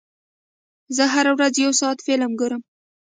[0.95, 2.61] زه هره ورځ یو ساعت فلم ګورم.